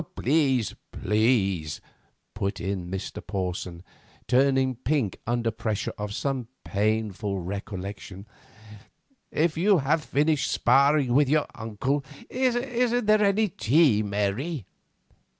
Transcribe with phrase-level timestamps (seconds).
[0.15, 1.79] "Please, please,"
[2.33, 3.21] put in Mr.
[3.23, 3.83] Porson,
[4.27, 8.25] turning pink under pressure of some painful recollection.
[9.29, 14.65] "If you have finished sparring with your uncle, isn't there any tea, Mary?"